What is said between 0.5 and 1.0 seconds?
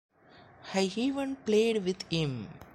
I